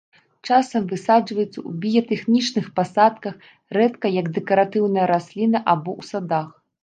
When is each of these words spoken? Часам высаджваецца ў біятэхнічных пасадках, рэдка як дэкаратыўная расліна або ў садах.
Часам 0.51 0.83
высаджваецца 0.91 1.45
ў 1.67 1.71
біятэхнічных 1.83 2.65
пасадках, 2.79 3.35
рэдка 3.79 4.07
як 4.15 4.33
дэкаратыўная 4.37 5.03
расліна 5.13 5.57
або 5.75 5.89
ў 5.99 6.11
садах. 6.11 6.49